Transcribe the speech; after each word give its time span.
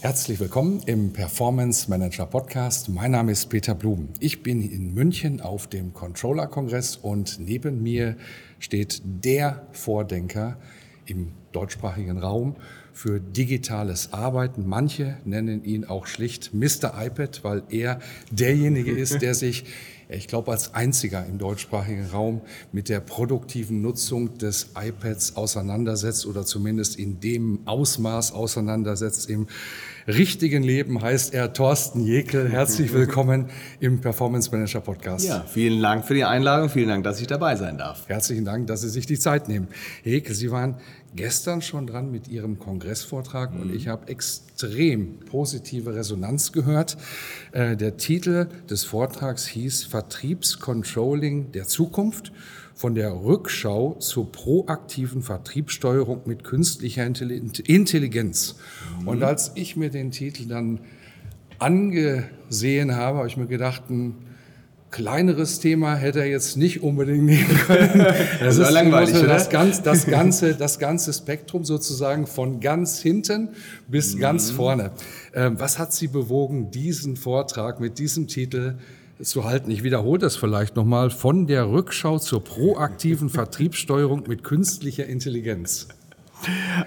Herzlich 0.00 0.38
willkommen 0.38 0.80
im 0.86 1.12
Performance 1.12 1.90
Manager 1.90 2.24
Podcast. 2.24 2.88
Mein 2.88 3.10
Name 3.10 3.32
ist 3.32 3.46
Peter 3.46 3.74
Blum. 3.74 4.10
Ich 4.20 4.44
bin 4.44 4.62
in 4.62 4.94
München 4.94 5.40
auf 5.40 5.66
dem 5.66 5.92
Controller 5.92 6.46
Kongress 6.46 6.94
und 6.94 7.40
neben 7.40 7.82
mir 7.82 8.16
steht 8.60 9.02
der 9.04 9.66
Vordenker 9.72 10.56
im 11.06 11.32
deutschsprachigen 11.50 12.18
Raum 12.18 12.54
für 12.92 13.18
digitales 13.18 14.12
Arbeiten. 14.12 14.68
Manche 14.68 15.16
nennen 15.24 15.64
ihn 15.64 15.84
auch 15.84 16.06
schlicht 16.06 16.54
Mr. 16.54 16.94
iPad, 16.96 17.42
weil 17.42 17.64
er 17.68 17.98
derjenige 18.30 18.92
ist, 18.92 19.20
der 19.20 19.34
sich 19.34 19.64
ich 20.10 20.26
glaube, 20.26 20.52
als 20.52 20.74
einziger 20.74 21.26
im 21.26 21.36
deutschsprachigen 21.36 22.06
Raum 22.06 22.40
mit 22.72 22.88
der 22.88 23.00
produktiven 23.00 23.82
Nutzung 23.82 24.38
des 24.38 24.70
iPads 24.74 25.36
auseinandersetzt 25.36 26.24
oder 26.24 26.46
zumindest 26.46 26.98
in 26.98 27.20
dem 27.20 27.60
Ausmaß 27.66 28.32
auseinandersetzt. 28.32 29.28
Im 29.28 29.48
richtigen 30.06 30.62
Leben 30.62 31.02
heißt 31.02 31.34
er 31.34 31.52
Thorsten 31.52 32.00
Jekel. 32.00 32.48
Herzlich 32.48 32.94
willkommen 32.94 33.50
im 33.80 34.00
Performance 34.00 34.50
Manager 34.50 34.80
Podcast. 34.80 35.28
Ja, 35.28 35.44
vielen 35.46 35.82
Dank 35.82 36.06
für 36.06 36.14
die 36.14 36.24
Einladung. 36.24 36.70
Vielen 36.70 36.88
Dank, 36.88 37.04
dass 37.04 37.20
ich 37.20 37.26
dabei 37.26 37.56
sein 37.56 37.76
darf. 37.76 38.08
Herzlichen 38.08 38.46
Dank, 38.46 38.66
dass 38.66 38.80
Sie 38.80 38.88
sich 38.88 39.04
die 39.04 39.18
Zeit 39.18 39.48
nehmen. 39.48 39.68
Jekel, 40.04 40.34
Sie 40.34 40.50
waren 40.50 40.76
gestern 41.14 41.62
schon 41.62 41.86
dran 41.86 42.10
mit 42.10 42.28
Ihrem 42.28 42.58
Kongressvortrag 42.58 43.54
mhm. 43.54 43.62
und 43.62 43.74
ich 43.74 43.88
habe 43.88 44.08
extrem 44.08 45.20
positive 45.20 45.94
Resonanz 45.94 46.52
gehört. 46.52 46.96
Äh, 47.52 47.76
der 47.76 47.96
Titel 47.96 48.48
des 48.68 48.84
Vortrags 48.84 49.46
hieß 49.46 49.84
Vertriebscontrolling 49.84 51.52
der 51.52 51.66
Zukunft 51.66 52.32
von 52.74 52.94
der 52.94 53.12
Rückschau 53.12 53.94
zur 53.94 54.30
proaktiven 54.30 55.22
Vertriebssteuerung 55.22 56.22
mit 56.26 56.44
künstlicher 56.44 57.04
Intelligenz. 57.04 58.54
Mhm. 59.00 59.08
Und 59.08 59.22
als 59.24 59.52
ich 59.56 59.76
mir 59.76 59.90
den 59.90 60.12
Titel 60.12 60.46
dann 60.46 60.80
angesehen 61.58 62.94
habe, 62.94 63.18
habe 63.18 63.26
ich 63.26 63.36
mir 63.36 63.48
gedacht, 63.48 63.90
ein 63.90 64.27
kleineres 64.90 65.60
Thema 65.60 65.94
hätte 65.96 66.20
er 66.20 66.26
jetzt 66.26 66.56
nicht 66.56 66.82
unbedingt 66.82 67.24
nehmen 67.24 67.58
können. 67.66 68.06
Das, 68.40 68.56
das 68.56 68.68
ist 68.68 68.70
langweilig, 68.72 69.14
oder? 69.16 69.26
Das, 69.26 69.50
ganz, 69.50 69.82
das, 69.82 70.06
ganze, 70.06 70.54
das 70.54 70.78
ganze 70.78 71.12
Spektrum 71.12 71.64
sozusagen 71.64 72.26
von 72.26 72.60
ganz 72.60 73.00
hinten 73.00 73.50
bis 73.86 74.14
mhm. 74.14 74.20
ganz 74.20 74.50
vorne. 74.50 74.90
Ähm, 75.34 75.58
was 75.58 75.78
hat 75.78 75.92
Sie 75.92 76.08
bewogen, 76.08 76.70
diesen 76.70 77.16
Vortrag 77.16 77.80
mit 77.80 77.98
diesem 77.98 78.28
Titel 78.28 78.74
zu 79.20 79.44
halten? 79.44 79.70
Ich 79.70 79.82
wiederhole 79.82 80.18
das 80.18 80.36
vielleicht 80.36 80.76
nochmal. 80.76 81.10
Von 81.10 81.46
der 81.46 81.70
Rückschau 81.70 82.18
zur 82.18 82.42
proaktiven 82.42 83.28
Vertriebssteuerung 83.28 84.24
mit 84.26 84.44
künstlicher 84.44 85.06
Intelligenz. 85.06 85.88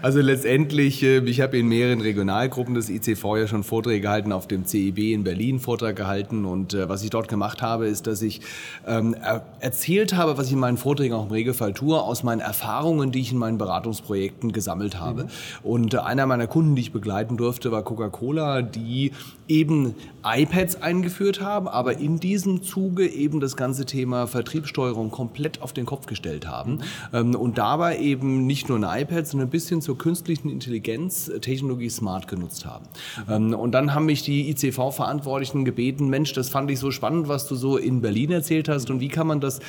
Also 0.01 0.21
letztendlich, 0.21 1.03
äh, 1.03 1.19
ich 1.19 1.41
habe 1.41 1.57
in 1.57 1.67
mehreren 1.67 2.01
Regionalgruppen 2.01 2.73
des 2.73 2.89
ICV 2.89 3.37
ja 3.37 3.47
schon 3.47 3.63
Vorträge 3.63 4.01
gehalten, 4.01 4.31
auf 4.31 4.47
dem 4.47 4.65
CEB 4.65 4.99
in 5.13 5.23
Berlin 5.23 5.59
Vortrag 5.59 5.95
gehalten 5.95 6.45
und 6.45 6.73
äh, 6.73 6.87
was 6.87 7.03
ich 7.03 7.09
dort 7.09 7.27
gemacht 7.27 7.61
habe, 7.61 7.87
ist, 7.87 8.07
dass 8.07 8.21
ich 8.21 8.41
ähm, 8.87 9.15
erzählt 9.59 10.15
habe, 10.15 10.37
was 10.37 10.47
ich 10.47 10.53
in 10.53 10.59
meinen 10.59 10.77
Vorträgen 10.77 11.13
auch 11.13 11.25
im 11.25 11.31
Regelfall 11.31 11.73
tue, 11.73 12.01
aus 12.01 12.23
meinen 12.23 12.39
Erfahrungen, 12.39 13.11
die 13.11 13.19
ich 13.19 13.31
in 13.31 13.37
meinen 13.37 13.57
Beratungsprojekten 13.57 14.51
gesammelt 14.53 14.99
habe. 14.99 15.23
Mhm. 15.23 15.29
Und 15.63 15.93
äh, 15.93 15.97
einer 15.97 16.25
meiner 16.25 16.47
Kunden, 16.47 16.75
die 16.75 16.81
ich 16.81 16.93
begleiten 16.93 17.37
durfte, 17.37 17.71
war 17.71 17.83
Coca-Cola, 17.83 18.61
die 18.61 19.11
eben 19.47 19.95
iPads 20.23 20.81
eingeführt 20.81 21.41
haben, 21.41 21.67
aber 21.67 21.97
in 21.97 22.19
diesem 22.19 22.63
Zuge 22.63 23.07
eben 23.07 23.41
das 23.41 23.57
ganze 23.57 23.85
Thema 23.85 24.27
Vertriebssteuerung 24.27 25.11
komplett 25.11 25.61
auf 25.61 25.73
den 25.73 25.85
Kopf 25.85 26.05
gestellt 26.05 26.47
haben 26.47 26.75
mhm. 26.75 26.81
ähm, 27.13 27.35
und 27.35 27.57
dabei 27.57 27.99
eben 27.99 28.45
nicht 28.45 28.69
nur 28.69 28.77
ein 28.77 29.01
iPad, 29.01 29.27
sondern 29.27 29.40
ein 29.41 29.49
bisschen 29.49 29.81
zur 29.81 29.97
künstlichen 29.97 30.49
Intelligenz 30.49 31.27
äh, 31.27 31.39
Technologie 31.39 31.89
Smart 31.89 32.27
genutzt 32.27 32.65
haben. 32.65 32.85
Mhm. 33.27 33.53
und 33.53 33.71
dann 33.71 33.93
haben 33.93 34.05
mich 34.05 34.23
die 34.23 34.49
ICV-Verantwortlichen 34.49 35.65
gebeten, 35.65 36.09
Mensch, 36.09 36.33
das 36.33 36.49
fand 36.49 36.69
ich 36.71 36.79
so 36.79 36.91
spannend, 36.91 37.27
was 37.27 37.47
du 37.47 37.55
so 37.55 37.77
in 37.77 38.01
Berlin 38.01 38.31
erzählt 38.31 38.69
hast 38.69 38.89
und 38.89 38.99
wie 38.99 39.07
kann 39.07 39.27
man 39.27 39.41
das 39.41 39.59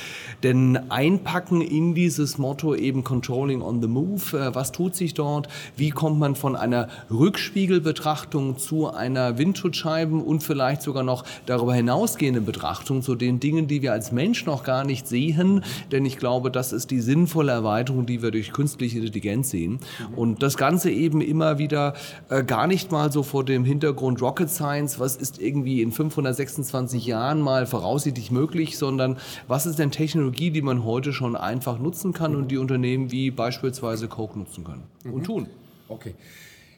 denn 0.43 0.79
einpacken 0.89 1.61
in 1.61 1.95
dieses 1.95 2.37
Motto 2.37 2.75
eben 2.75 3.03
Controlling 3.03 3.61
on 3.61 3.81
the 3.81 3.87
Move? 3.87 4.37
Äh, 4.37 4.55
was 4.55 4.71
tut 4.71 4.95
sich 4.95 5.13
dort? 5.13 5.47
Wie 5.75 5.89
kommt 5.89 6.19
man 6.19 6.35
von 6.35 6.55
einer 6.55 6.89
Rückspiegelbetrachtung 7.09 8.57
zu 8.57 8.91
einer 8.91 9.37
Windschutzscheiben 9.37 10.21
und 10.21 10.43
vielleicht 10.43 10.81
sogar 10.81 11.03
noch 11.03 11.23
darüber 11.45 11.73
hinausgehende 11.73 12.41
Betrachtung 12.41 13.01
zu 13.01 13.15
den 13.15 13.39
Dingen, 13.39 13.67
die 13.67 13.81
wir 13.81 13.93
als 13.93 14.11
Mensch 14.11 14.45
noch 14.45 14.63
gar 14.63 14.83
nicht 14.83 15.07
sehen? 15.07 15.63
Denn 15.91 16.05
ich 16.05 16.17
glaube, 16.17 16.51
das 16.51 16.73
ist 16.73 16.91
die 16.91 17.01
sinnvolle 17.01 17.51
Erweiterung, 17.51 18.05
die 18.05 18.21
wir 18.21 18.31
durch 18.31 18.51
künstliche 18.51 18.99
Intelligenz 18.99 19.49
sehen 19.49 19.62
sehen. 19.63 19.79
Und 20.15 20.43
das 20.43 20.57
Ganze 20.57 20.91
eben 20.91 21.21
immer 21.21 21.57
wieder 21.57 21.93
äh, 22.29 22.43
gar 22.43 22.67
nicht 22.67 22.91
mal 22.91 23.11
so 23.11 23.23
vor 23.23 23.43
dem 23.43 23.65
Hintergrund 23.65 24.21
Rocket 24.21 24.49
Science, 24.49 24.99
was 24.99 25.15
ist 25.15 25.41
irgendwie 25.41 25.81
in 25.81 25.91
526 25.91 27.05
Jahren 27.05 27.41
mal 27.41 27.65
voraussichtlich 27.65 28.31
möglich, 28.31 28.77
sondern 28.77 29.17
was 29.47 29.65
ist 29.65 29.79
denn 29.79 29.91
Technologie, 29.91 30.51
die 30.51 30.61
man 30.61 30.83
heute 30.83 31.13
schon 31.13 31.35
einfach 31.35 31.79
nutzen 31.79 32.13
kann 32.13 32.35
und 32.35 32.49
die 32.49 32.57
Unternehmen 32.57 33.11
wie 33.11 33.31
beispielsweise 33.31 34.07
Coke 34.07 34.37
nutzen 34.37 34.63
können 34.63 34.83
und 35.05 35.15
mhm. 35.15 35.23
tun. 35.23 35.47
Okay. 35.87 36.13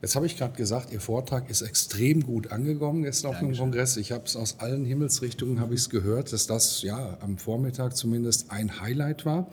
Jetzt 0.01 0.15
habe 0.15 0.27
ich 0.27 0.37
gerade 0.37 0.55
gesagt, 0.55 0.91
Ihr 0.91 1.01
Vortrag 1.01 1.49
ist 1.49 1.61
extrem 1.61 2.21
gut 2.21 2.51
angekommen 2.51 3.05
jetzt 3.05 3.25
auf 3.25 3.39
dem 3.39 3.55
Kongress. 3.55 3.97
Ich 3.97 4.11
habe 4.11 4.25
es 4.25 4.35
aus 4.35 4.59
allen 4.59 4.85
Himmelsrichtungen 4.85 5.59
habe 5.59 5.73
ich 5.73 5.79
es 5.79 5.89
gehört, 5.89 6.31
dass 6.31 6.45
das 6.45 6.83
ja 6.83 7.17
am 7.21 7.39
Vormittag 7.39 7.95
zumindest 7.95 8.51
ein 8.51 8.81
Highlight 8.81 9.25
war. 9.25 9.47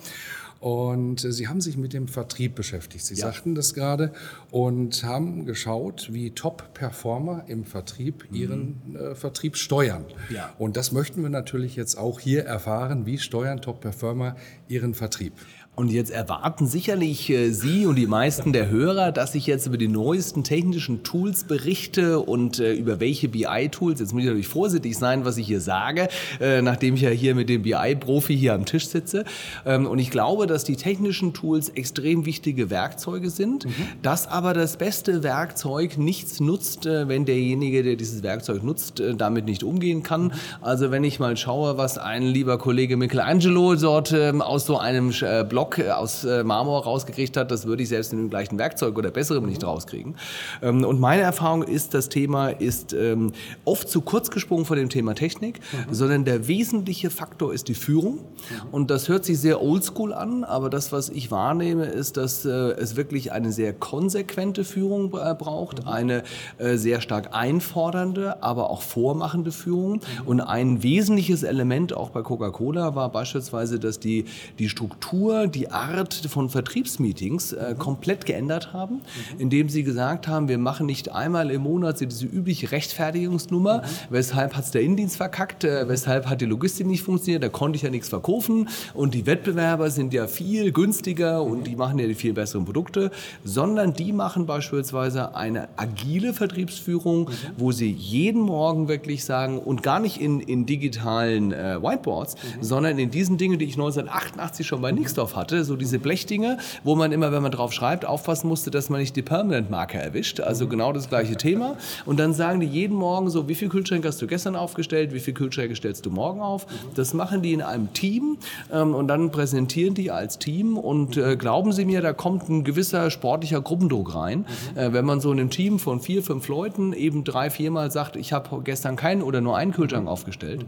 Und 0.62 1.24
äh, 1.24 1.32
Sie 1.32 1.48
haben 1.48 1.60
sich 1.60 1.76
mit 1.76 1.92
dem 1.92 2.06
Vertrieb 2.06 2.54
beschäftigt. 2.54 3.04
Sie 3.04 3.16
ja. 3.16 3.26
sagten 3.26 3.56
das 3.56 3.74
gerade 3.74 4.12
und 4.52 5.02
haben 5.02 5.44
geschaut, 5.44 6.10
wie 6.12 6.30
Top-Performer 6.30 7.46
im 7.48 7.64
Vertrieb 7.64 8.30
mhm. 8.30 8.36
ihren 8.36 8.96
äh, 8.96 9.14
Vertrieb 9.16 9.56
steuern. 9.56 10.04
Ja. 10.30 10.54
Und 10.58 10.76
das 10.76 10.92
möchten 10.92 11.20
wir 11.22 11.30
natürlich 11.30 11.74
jetzt 11.74 11.98
auch 11.98 12.20
hier 12.20 12.44
erfahren. 12.44 13.06
Wie 13.06 13.18
steuern 13.18 13.60
Top-Performer 13.60 14.36
ihren 14.68 14.94
Vertrieb? 14.94 15.32
Und 15.74 15.90
jetzt 15.90 16.10
erwarten 16.10 16.66
sicherlich 16.66 17.30
äh, 17.30 17.50
Sie 17.50 17.86
und 17.86 17.96
die 17.96 18.06
meisten 18.06 18.52
der 18.52 18.68
Hörer, 18.68 19.10
dass 19.10 19.34
ich 19.34 19.46
jetzt 19.46 19.66
über 19.66 19.78
die 19.78 19.88
neuesten 19.88 20.44
technischen 20.44 21.02
Tools 21.02 21.44
berichte 21.44 22.20
und 22.20 22.58
äh, 22.58 22.74
über 22.74 23.00
welche 23.00 23.30
BI-Tools. 23.30 23.98
Jetzt 23.98 24.12
muss 24.12 24.20
ich 24.20 24.26
natürlich 24.26 24.48
vorsichtig 24.48 24.98
sein, 24.98 25.24
was 25.24 25.38
ich 25.38 25.46
hier 25.46 25.62
sage, 25.62 26.08
äh, 26.40 26.60
nachdem 26.60 26.96
ich 26.96 27.00
ja 27.00 27.08
hier 27.08 27.34
mit 27.34 27.48
dem 27.48 27.62
BI-Profi 27.62 28.36
hier 28.36 28.52
am 28.52 28.66
Tisch 28.66 28.86
sitze. 28.86 29.24
Ähm, 29.64 29.86
und 29.86 29.98
ich 29.98 30.10
glaube, 30.10 30.46
dass 30.46 30.64
die 30.64 30.76
technischen 30.76 31.32
Tools 31.32 31.70
extrem 31.70 32.26
wichtige 32.26 32.68
Werkzeuge 32.68 33.30
sind, 33.30 33.64
mhm. 33.64 33.72
dass 34.02 34.26
aber 34.26 34.52
das 34.52 34.76
beste 34.76 35.22
Werkzeug 35.22 35.96
nichts 35.96 36.38
nutzt, 36.38 36.84
wenn 36.84 37.24
derjenige, 37.24 37.82
der 37.82 37.96
dieses 37.96 38.22
Werkzeug 38.22 38.62
nutzt, 38.62 39.02
damit 39.16 39.46
nicht 39.46 39.64
umgehen 39.64 40.02
kann. 40.02 40.34
Also 40.60 40.90
wenn 40.90 41.02
ich 41.02 41.18
mal 41.18 41.34
schaue, 41.38 41.78
was 41.78 41.96
ein 41.96 42.24
lieber 42.24 42.58
Kollege 42.58 42.98
Michelangelo 42.98 43.74
dort 43.76 44.12
ähm, 44.12 44.42
aus 44.42 44.66
so 44.66 44.76
einem 44.76 45.12
Blog 45.48 45.61
Block 45.62 45.78
äh, 45.78 45.90
aus 45.90 46.24
äh, 46.24 46.42
Marmor 46.42 46.82
rausgekriegt 46.84 47.36
hat, 47.36 47.50
das 47.50 47.66
würde 47.66 47.82
ich 47.82 47.88
selbst 47.88 48.12
in 48.12 48.18
dem 48.18 48.30
gleichen 48.30 48.58
Werkzeug 48.58 48.98
oder 48.98 49.10
besserem 49.10 49.46
nicht 49.46 49.62
rauskriegen. 49.62 50.16
Ähm, 50.60 50.84
und 50.84 50.98
meine 50.98 51.22
Erfahrung 51.22 51.62
ist, 51.62 51.94
das 51.94 52.08
Thema 52.08 52.48
ist 52.48 52.92
ähm, 52.92 53.32
oft 53.64 53.88
zu 53.88 54.00
kurz 54.00 54.30
gesprungen 54.30 54.64
von 54.64 54.76
dem 54.76 54.88
Thema 54.88 55.14
Technik, 55.14 55.60
mhm. 55.60 55.94
sondern 55.94 56.24
der 56.24 56.48
wesentliche 56.48 57.10
Faktor 57.10 57.54
ist 57.54 57.68
die 57.68 57.74
Führung. 57.74 58.14
Mhm. 58.14 58.68
Und 58.72 58.90
das 58.90 59.08
hört 59.08 59.24
sich 59.24 59.38
sehr 59.38 59.62
oldschool 59.62 60.12
an, 60.12 60.42
aber 60.42 60.68
das, 60.68 60.90
was 60.90 61.08
ich 61.08 61.30
wahrnehme, 61.30 61.86
ist, 61.86 62.16
dass 62.16 62.44
äh, 62.44 62.50
es 62.50 62.96
wirklich 62.96 63.30
eine 63.30 63.52
sehr 63.52 63.72
konsequente 63.72 64.64
Führung 64.64 65.10
braucht, 65.10 65.84
mhm. 65.84 65.88
eine 65.88 66.22
sehr 66.58 67.00
stark 67.00 67.34
einfordernde, 67.34 68.42
aber 68.42 68.70
auch 68.70 68.82
vormachende 68.82 69.52
Führung. 69.52 70.00
Und 70.24 70.40
ein 70.40 70.82
wesentliches 70.82 71.42
Element 71.42 71.92
auch 71.92 72.10
bei 72.10 72.22
Coca-Cola 72.22 72.94
war 72.94 73.10
beispielsweise, 73.10 73.78
dass 73.78 74.00
die, 74.00 74.24
die 74.58 74.68
Struktur, 74.68 75.46
die 75.54 75.70
Art 75.70 76.14
von 76.14 76.48
Vertriebsmeetings 76.48 77.52
äh, 77.52 77.74
komplett 77.78 78.26
geändert 78.26 78.72
haben, 78.72 79.00
indem 79.38 79.68
sie 79.68 79.82
gesagt 79.82 80.28
haben, 80.28 80.48
wir 80.48 80.58
machen 80.58 80.86
nicht 80.86 81.12
einmal 81.12 81.50
im 81.50 81.62
Monat 81.62 82.00
diese 82.00 82.26
übliche 82.26 82.72
Rechtfertigungsnummer, 82.72 83.82
weshalb 84.10 84.56
hat 84.56 84.64
es 84.64 84.70
der 84.70 84.82
Indienst 84.82 85.16
verkackt, 85.16 85.64
äh, 85.64 85.88
weshalb 85.88 86.28
hat 86.28 86.40
die 86.40 86.46
Logistik 86.46 86.86
nicht 86.86 87.02
funktioniert, 87.02 87.42
da 87.42 87.48
konnte 87.48 87.76
ich 87.76 87.82
ja 87.82 87.90
nichts 87.90 88.08
verkaufen. 88.08 88.68
Und 88.94 89.14
die 89.14 89.26
Wettbewerber 89.26 89.90
sind 89.90 90.14
ja 90.14 90.26
viel 90.26 90.72
günstiger 90.72 91.42
und 91.42 91.66
die 91.66 91.76
machen 91.76 91.98
ja 91.98 92.06
die 92.06 92.14
viel 92.14 92.32
besseren 92.32 92.64
Produkte, 92.64 93.10
sondern 93.44 93.94
die 93.94 94.12
machen 94.12 94.46
beispielsweise 94.46 95.34
eine 95.34 95.68
agile 95.76 96.32
Vertriebsführung, 96.32 97.30
wo 97.56 97.72
sie 97.72 97.90
jeden 97.90 98.42
Morgen 98.42 98.88
wirklich 98.88 99.24
sagen 99.24 99.58
und 99.58 99.82
gar 99.82 100.00
nicht 100.00 100.20
in, 100.20 100.40
in 100.40 100.66
digitalen 100.66 101.52
äh, 101.52 101.82
Whiteboards, 101.82 102.36
sondern 102.60 102.98
in 102.98 103.10
diesen 103.10 103.36
Dingen, 103.36 103.58
die 103.58 103.66
ich 103.66 103.74
1988 103.74 104.66
schon 104.66 104.80
bei 104.80 104.92
Nixdorf 104.92 105.36
hatte, 105.36 105.41
so 105.50 105.76
diese 105.76 105.98
Blechdinge, 105.98 106.58
wo 106.84 106.94
man 106.94 107.12
immer, 107.12 107.32
wenn 107.32 107.42
man 107.42 107.52
drauf 107.52 107.72
schreibt, 107.72 108.04
aufpassen 108.04 108.48
musste, 108.48 108.70
dass 108.70 108.88
man 108.88 109.00
nicht 109.00 109.16
die 109.16 109.22
Permanent-Marke 109.22 109.98
erwischt, 109.98 110.40
also 110.40 110.66
genau 110.66 110.92
das 110.92 111.08
gleiche 111.08 111.36
Thema. 111.36 111.76
Und 112.06 112.18
dann 112.18 112.32
sagen 112.32 112.60
die 112.60 112.66
jeden 112.66 112.96
Morgen 112.96 113.30
so, 113.30 113.48
wie 113.48 113.54
viel 113.54 113.68
Kühlschränke 113.68 114.08
hast 114.08 114.20
du 114.22 114.26
gestern 114.26 114.56
aufgestellt, 114.56 115.12
wie 115.12 115.20
viel 115.20 115.34
Kühlschränke 115.34 115.76
stellst 115.76 116.06
du 116.06 116.10
morgen 116.10 116.40
auf. 116.40 116.66
Das 116.94 117.14
machen 117.14 117.42
die 117.42 117.52
in 117.52 117.62
einem 117.62 117.92
Team 117.92 118.38
ähm, 118.72 118.94
und 118.94 119.08
dann 119.08 119.30
präsentieren 119.30 119.94
die 119.94 120.10
als 120.10 120.38
Team. 120.38 120.76
Und 120.76 121.16
äh, 121.16 121.36
glauben 121.36 121.72
Sie 121.72 121.84
mir, 121.84 122.00
da 122.00 122.12
kommt 122.12 122.48
ein 122.48 122.64
gewisser 122.64 123.10
sportlicher 123.10 123.60
Gruppendruck 123.60 124.14
rein. 124.14 124.46
Äh, 124.74 124.92
wenn 124.92 125.04
man 125.04 125.20
so 125.20 125.32
in 125.32 125.40
einem 125.40 125.50
Team 125.50 125.78
von 125.78 126.00
vier, 126.00 126.22
fünf 126.22 126.48
Leuten 126.48 126.92
eben 126.92 127.24
drei, 127.24 127.50
viermal 127.50 127.90
sagt, 127.90 128.16
ich 128.16 128.32
habe 128.32 128.62
gestern 128.62 128.96
keinen 128.96 129.22
oder 129.22 129.40
nur 129.40 129.56
einen 129.56 129.72
Kühlschrank 129.72 130.08
aufgestellt. 130.08 130.64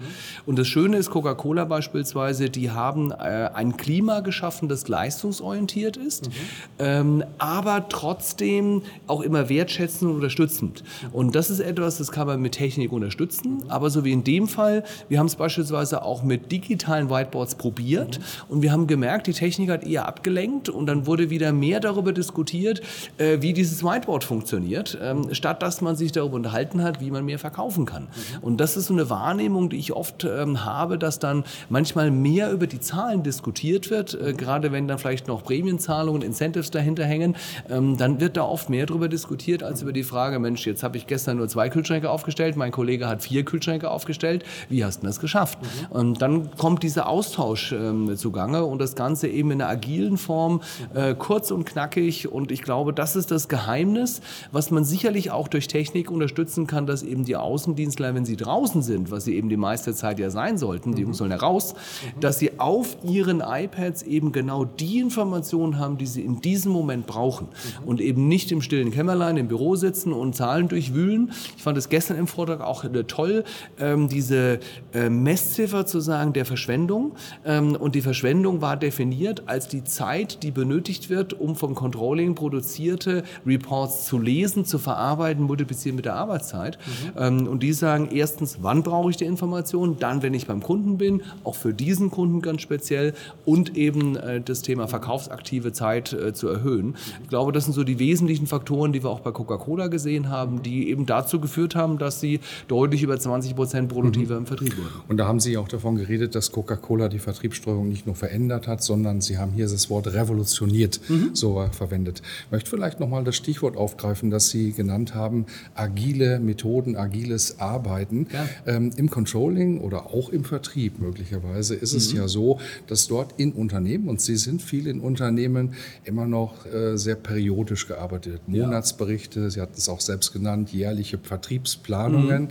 Und 0.47 0.59
das 0.59 0.67
Schöne 0.67 0.97
ist, 0.97 1.11
Coca-Cola 1.11 1.65
beispielsweise, 1.65 2.50
die 2.50 2.70
haben 2.70 3.11
äh, 3.11 3.50
ein 3.55 3.77
Klima 3.77 4.20
geschaffen, 4.20 4.64
das 4.69 4.89
leistungsorientiert 4.89 5.97
ist, 5.97 6.31
ähm, 6.79 7.25
aber 7.39 7.89
trotzdem 7.89 8.83
auch 9.07 9.21
immer 9.21 9.49
wertschätzend 9.49 10.11
und 10.11 10.17
unterstützend. 10.17 10.85
Und 11.13 11.35
das 11.35 11.51
ist 11.51 11.61
etwas, 11.61 11.99
das 11.99 12.11
kann 12.13 12.27
man 12.27 12.41
mit 12.41 12.53
Technik 12.53 12.93
unterstützen, 12.93 13.63
aber 13.69 13.91
so 13.91 14.05
wie 14.05 14.13
in 14.13 14.25
dem 14.25 14.49
Fall, 14.49 14.85
wir 15.09 15.19
haben 15.19 15.27
es 15.27 15.37
beispielsweise 15.37 16.03
auch 16.03 16.23
mit 16.23 16.53
digitalen 16.53 17.11
Whiteboards 17.11 17.57
probiert 17.57 18.21
und 18.49 18.63
wir 18.63 18.73
haben 18.73 18.87
gemerkt, 18.87 19.27
die 19.27 19.33
Technik 19.33 19.71
hat 19.71 19.85
eher 19.85 20.07
abgelenkt 20.07 20.69
und 20.69 20.87
dann 20.87 21.07
wurde 21.07 21.31
wieder 21.31 21.53
mehr 21.53 21.81
darüber 21.81 22.13
diskutiert, 22.13 22.83
äh, 23.19 23.39
wie 23.41 23.53
dieses 23.53 23.83
Whiteboard 23.85 24.25
funktioniert, 24.25 24.99
ähm, 25.03 25.33
statt 25.33 25.63
dass 25.63 25.81
man 25.81 25.97
sich 25.97 26.13
darüber 26.13 26.37
unterhalten 26.37 26.83
hat, 26.83 27.01
wie 27.01 27.11
man 27.11 27.25
mehr 27.25 27.39
verkaufen 27.39 27.87
kann. 27.87 28.09
Und 28.41 28.59
das 28.59 28.77
ist 28.77 28.87
so 28.87 28.95
eine 28.95 29.11
Wahrnehmung, 29.11 29.71
die 29.71 29.77
ich 29.77 29.93
oft 29.93 30.25
ähm, 30.25 30.65
habe, 30.65 30.99
dass 30.99 31.19
dann 31.19 31.45
manchmal 31.69 32.11
mehr 32.11 32.53
über 32.53 32.67
die 32.67 32.81
Zahlen 32.81 33.23
diskutiert 33.23 33.91
wird, 33.91 34.15
äh, 34.15 34.33
gerade 34.33 34.54
wenn 34.62 34.89
dann 34.89 34.99
vielleicht 34.99 35.29
noch 35.29 35.43
Prämienzahlungen, 35.43 36.23
Incentives 36.23 36.71
dahinter 36.71 37.05
hängen, 37.05 37.37
ähm, 37.71 37.97
dann 37.97 38.21
wird 38.21 38.37
da 38.37 38.45
oft 38.45 38.71
mehr 38.71 38.87
darüber 38.87 39.09
diskutiert, 39.09 39.62
als 39.62 39.83
über 39.83 39.93
die 39.93 40.03
Frage, 40.03 40.39
Mensch, 40.39 40.67
jetzt 40.67 40.83
habe 40.83 40.97
ich 40.97 41.06
gestern 41.06 41.39
nur 41.39 41.49
zwei 41.49 41.69
Kühlschränke 41.69 42.11
aufgestellt, 42.11 42.56
mein 42.56 42.73
Kollege 42.73 43.09
hat 43.09 43.23
vier 43.23 43.45
Kühlschränke 43.45 43.91
aufgestellt, 43.91 44.45
wie 44.69 44.85
hast 44.85 45.03
du 45.03 45.06
das 45.06 45.21
geschafft? 45.21 45.59
Und 45.91 46.23
dann 46.23 46.51
kommt 46.56 46.83
dieser 46.83 47.09
Austausch 47.09 47.73
ähm, 47.73 48.17
zugange 48.17 48.65
und 48.65 48.79
das 48.79 48.95
Ganze 48.95 49.29
eben 49.29 49.51
in 49.51 49.61
einer 49.61 49.71
agilen 49.71 50.19
Form, 50.19 50.62
äh, 50.95 51.15
kurz 51.15 51.51
und 51.51 51.65
knackig. 51.65 52.31
Und 52.31 52.53
ich 52.53 52.62
glaube, 52.62 52.93
das 52.93 53.17
ist 53.17 53.31
das 53.31 53.49
Geheimnis, 53.49 54.21
was 54.53 54.71
man 54.71 54.85
sicherlich 54.85 55.31
auch 55.31 55.49
durch 55.49 55.69
Technik 55.69 56.11
unterstützen 56.11 56.67
kann, 56.67 56.87
dass 56.87 57.03
eben 57.03 57.25
die 57.25 57.37
Außendienstler, 57.37 58.15
wenn 58.15 58.25
sie 58.25 58.37
draußen 58.37 58.83
sind, 58.83 59.11
was 59.11 59.25
sie 59.25 59.37
eben 59.37 59.49
die 59.49 59.56
meiste 59.56 59.95
Zeit 59.95 60.19
ja 60.19 60.31
sein 60.31 60.59
sollten, 60.59 60.95
die 60.95 61.03
Jungs 61.03 61.19
sollen 61.19 61.31
ja 61.31 61.37
raus, 61.37 61.75
dass 62.21 62.39
sie 62.39 62.59
auf 62.59 62.97
ihren 63.05 63.41
iPads 63.41 64.03
eben 64.03 64.33
genau 64.33 64.44
die 64.79 64.99
Informationen 64.99 65.79
haben, 65.79 65.99
die 65.99 66.06
sie 66.06 66.23
in 66.23 66.41
diesem 66.41 66.73
Moment 66.73 67.06
brauchen 67.06 67.49
und 67.85 68.00
eben 68.00 68.29
nicht 68.29 68.52
im 68.52 68.61
stillen 68.61 68.91
Kämmerlein 68.91 69.37
im 69.37 69.49
Büro 69.49 69.76
sitzen 69.76 70.12
und 70.12 70.35
Zahlen 70.35 70.69
durchwühlen. 70.69 71.32
Ich 71.56 71.62
fand 71.62 71.79
es 71.79 71.88
gestern 71.88 72.17
im 72.17 72.26
Vortrag 72.26 72.61
auch 72.61 72.85
äh, 72.85 73.05
toll, 73.05 73.44
ähm, 73.79 74.08
diese 74.08 74.61
äh, 74.93 75.08
Messziffer 75.08 75.87
zu 75.87 76.00
sagen 76.00 76.32
der 76.32 76.44
Verschwendung. 76.44 77.12
Ähm, 77.44 77.76
und 77.76 77.94
die 77.94 78.00
Verschwendung 78.00 78.61
war 78.61 78.76
definiert 78.76 79.44
als 79.46 79.69
die 79.69 79.85
Zeit, 79.85 80.43
die 80.43 80.50
benötigt 80.50 81.11
wird, 81.11 81.32
um 81.32 81.56
vom 81.56 81.75
Controlling 81.75 82.35
produzierte 82.35 83.25
Reports 83.46 84.06
zu 84.06 84.19
lesen, 84.19 84.64
zu 84.64 84.79
verarbeiten, 84.79 85.44
multiplizieren 85.44 85.96
mit 85.96 86.05
der 86.05 86.14
Arbeitszeit. 86.14 86.79
Ähm, 87.17 87.46
und 87.46 87.62
die 87.62 87.73
sagen 87.73 88.08
erstens, 88.12 88.58
wann 88.62 88.82
brauche 88.82 89.11
ich 89.11 89.17
die 89.17 89.25
Information, 89.25 89.96
dann, 89.99 90.23
wenn 90.23 90.35
ich 90.35 90.46
beim 90.46 90.62
Kunden 90.62 90.99
bin, 90.99 91.23
auch 91.44 91.55
für 91.55 91.73
diesen 91.73 92.11
Kunden 92.11 92.43
ganz 92.43 92.62
speziell 92.62 93.14
und 93.44 93.76
eben 93.76 94.17
äh, 94.17 94.34
das 94.41 94.63
Thema 94.63 94.87
verkaufsaktive 94.87 95.73
Zeit 95.73 96.13
äh, 96.13 96.33
zu 96.33 96.49
erhöhen. 96.49 96.97
Ich 97.23 97.29
glaube, 97.29 97.53
das 97.53 97.65
sind 97.65 97.73
so 97.75 97.85
die 97.85 97.99
wesentlichen 97.99 98.47
Faktoren, 98.47 98.93
die 98.93 99.03
wir 99.03 99.11
auch 99.11 99.21
bei 99.21 99.33
Coca-Cola 99.33 99.89
gesehen 99.89 100.29
haben, 100.29 100.63
die 100.63 100.89
eben 100.91 101.07
dazu 101.07 101.41
geführt 101.41 101.75
haben, 101.75 101.99
dass 101.99 102.21
sie 102.21 102.41
deutlich 102.69 103.03
über 103.03 103.19
20 103.19 103.57
Prozent 103.57 103.89
produktiver 103.89 104.37
im 104.37 104.47
Vertrieb 104.47 104.77
wurden. 104.77 104.89
Und 105.09 105.17
da 105.17 105.27
haben 105.27 105.41
Sie 105.41 105.57
auch 105.57 105.69
davon 105.69 105.97
geredet, 105.97 106.35
dass 106.35 106.53
Coca-Cola 106.53 107.09
die 107.09 107.19
Vertriebssteuerung 107.19 107.89
nicht 107.89 108.07
nur 108.07 108.15
verändert 108.15 108.67
hat, 108.67 108.83
sondern 108.83 109.21
Sie 109.21 109.39
haben 109.39 109.53
hier 109.53 109.67
das 109.67 109.91
Wort 109.91 110.07
revolutioniert 110.09 111.01
so 111.33 111.61
äh, 111.61 111.71
verwendet. 111.71 112.23
Ich 112.47 112.53
möchte 112.53 112.71
vielleicht 112.71 113.01
nochmal 113.01 113.25
das 113.25 113.37
Stichwort 113.37 113.77
aufgreifen, 113.77 114.31
das 114.31 114.49
Sie 114.51 114.73
genannt 114.73 115.15
haben, 115.15 115.47
agile 115.75 116.39
Methoden, 116.41 116.97
agiles 116.97 117.61
Arbeiten. 117.61 118.27
Ja. 118.33 118.49
Ähm, 118.67 118.91
Im 118.97 119.11
Controlling 119.11 119.81
oder 119.81 120.07
auch 120.07 120.29
im 120.29 120.45
Vertrieb 120.45 120.99
möglicherweise 120.99 121.75
ist 121.75 121.93
es 121.93 122.13
ja 122.13 122.29
so, 122.29 122.59
dass 122.87 123.07
dort 123.07 123.35
in 123.39 123.53
Unternehmen, 123.53 124.09
und 124.09 124.21
Sie 124.25 124.37
sind 124.37 124.62
viel 124.62 124.87
in 124.87 125.00
Unternehmen, 125.00 125.75
immer 126.05 126.26
noch 126.26 126.67
äh, 126.67 126.97
sehr 126.97 127.15
periodisch 127.15 127.87
gearbeitet. 127.87 128.43
Monatsberichte, 128.47 129.50
Sie 129.50 129.61
hatten 129.61 129.75
es 129.76 129.88
auch 129.88 130.00
selbst 130.00 130.32
genannt, 130.32 130.73
jährliche 130.73 131.19
Vertriebsplanungen. 131.19 132.49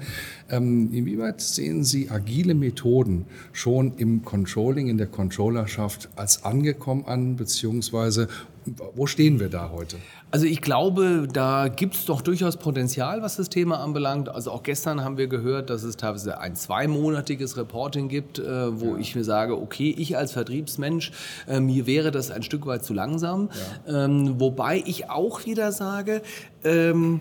Ähm, 0.50 0.94
inwieweit 0.94 1.42
sehen 1.42 1.84
Sie 1.84 2.10
agile 2.10 2.54
Methoden 2.54 3.26
schon 3.52 3.94
im 3.98 4.24
Controlling, 4.24 4.88
in 4.88 4.98
der 4.98 5.08
Controllerschaft 5.08 6.10
als 6.16 6.44
angekommen 6.44 7.06
an, 7.06 7.36
beziehungsweise 7.36 8.28
wo 8.96 9.08
stehen 9.08 9.40
wir 9.40 9.50
da 9.50 9.72
heute? 9.72 9.98
Also 10.32 10.46
ich 10.46 10.62
glaube, 10.62 11.28
da 11.32 11.68
gibt 11.68 11.96
es 11.96 12.06
doch 12.06 12.22
durchaus 12.22 12.58
Potenzial, 12.58 13.22
was 13.22 13.36
das 13.36 13.50
Thema 13.50 13.80
anbelangt. 13.80 14.30
Also 14.30 14.52
auch 14.52 14.64
gestern 14.64 15.04
haben 15.04 15.18
wir 15.18 15.28
gehört, 15.28 15.70
dass 15.70 15.84
es 15.84 15.96
teilweise 15.96 16.40
ein 16.40 16.56
zweimonatiges 16.56 17.58
Reporting 17.58 18.08
gibt, 18.08 18.40
äh, 18.40 18.80
wo 18.80 18.96
ich 18.98 19.16
mir 19.16 19.24
sage, 19.24 19.58
okay, 19.58 19.94
ich 19.98 20.18
als 20.18 20.32
Vertriebsmensch, 20.32 21.12
äh, 21.48 21.60
mir 21.60 21.86
wäre 21.86 22.12
das 22.12 22.32
ein 22.32 22.44
Stück 22.44 22.66
weit 22.66 22.84
zu 22.84 22.94
langsam. 22.94 23.50
Ähm, 23.88 24.40
wobei 24.40 24.82
ich 24.86 25.10
auch 25.10 25.46
wieder 25.46 25.72
sage, 25.72 26.22
ähm, 26.64 27.20